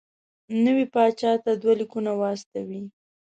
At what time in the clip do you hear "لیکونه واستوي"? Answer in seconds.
1.79-2.81